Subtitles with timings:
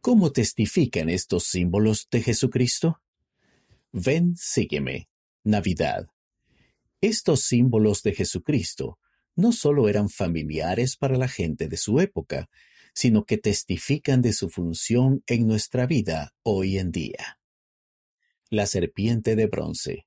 [0.00, 3.00] ¿Cómo testifican estos símbolos de Jesucristo?
[3.92, 5.08] Ven, sígueme.
[5.42, 6.06] Navidad.
[7.00, 8.98] Estos símbolos de Jesucristo
[9.34, 12.48] no solo eran familiares para la gente de su época,
[12.94, 17.38] sino que testifican de su función en nuestra vida hoy en día.
[18.50, 20.06] La serpiente de bronce.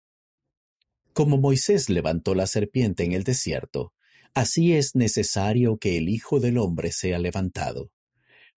[1.13, 3.93] Como Moisés levantó la serpiente en el desierto,
[4.33, 7.91] así es necesario que el Hijo del Hombre sea levantado,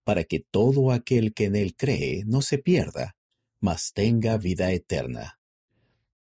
[0.04, 3.16] para que todo aquel que en él cree no se pierda,
[3.60, 5.40] mas tenga vida eterna.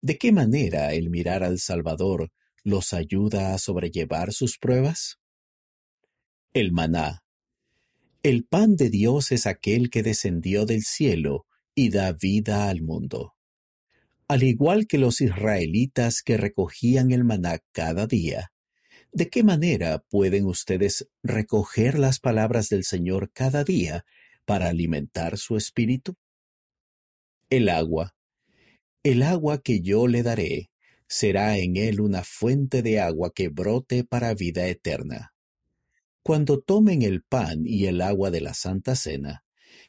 [0.02, 2.32] ¿De qué manera el mirar al Salvador
[2.64, 5.20] los ayuda a sobrellevar sus pruebas?
[6.54, 7.24] El maná.
[8.24, 13.34] El pan de Dios es aquel que descendió del cielo y da vida al mundo.
[14.28, 18.52] Al igual que los israelitas que recogían el maná cada día,
[19.12, 24.06] ¿de qué manera pueden ustedes recoger las palabras del Señor cada día
[24.46, 26.16] para alimentar su espíritu?
[27.50, 28.16] El agua.
[29.04, 30.72] El agua que yo le daré
[31.08, 35.34] será en él una fuente de agua que brote para vida eterna.
[36.24, 39.44] Cuando tomen el pan y el agua de la Santa Cena,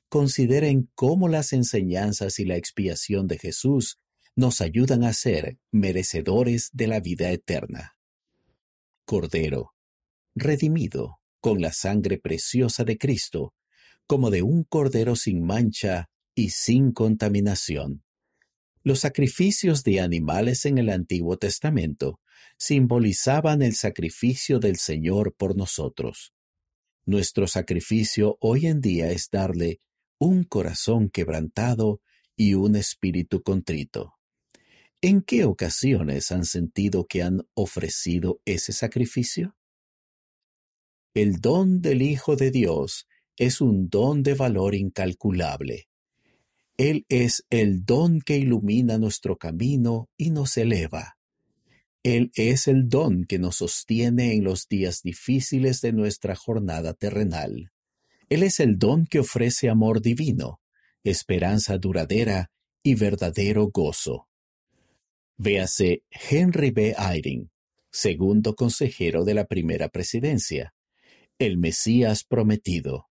[0.09, 3.99] consideren cómo las enseñanzas y la expiación de Jesús
[4.35, 7.92] nos ayudan a ser merecedores de la vida eterna.
[9.13, 9.75] Cordero,
[10.35, 13.53] redimido con la sangre preciosa de Cristo,
[14.07, 18.05] como de un cordero sin mancha y sin contaminación.
[18.83, 22.21] Los sacrificios de animales en el Antiguo Testamento
[22.57, 26.33] simbolizaban el sacrificio del Señor por nosotros.
[27.05, 29.83] Nuestro sacrificio hoy en día es darle
[30.17, 32.01] un corazón quebrantado
[32.35, 34.15] y un espíritu contrito.
[35.05, 39.57] ¿En qué ocasiones han sentido que han ofrecido ese sacrificio?
[41.13, 45.89] El don del Hijo de Dios es un don de valor incalculable.
[46.77, 51.19] Él es el don que ilumina nuestro camino y nos eleva.
[52.05, 57.73] Él es el don que nos sostiene en los días difíciles de nuestra jornada terrenal.
[58.29, 60.61] Él es el don que ofrece amor divino,
[61.03, 62.53] esperanza duradera
[62.85, 64.29] y verdadero gozo.
[65.45, 66.95] Véase Henry B.
[66.97, 67.51] Eyring,
[67.91, 70.73] segundo consejero de la primera presidencia,
[71.37, 73.09] El Mesías Prometido,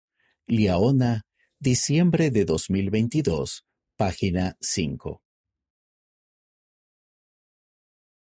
[0.47, 1.22] Liaona,
[1.59, 3.65] Diciembre de 2022,
[3.97, 5.22] página 5.